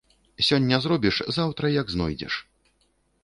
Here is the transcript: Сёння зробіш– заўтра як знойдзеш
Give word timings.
Сёння 0.47 0.77
зробіш– 0.85 1.15
заўтра 1.37 1.65
як 1.75 1.93
знойдзеш 1.97 2.33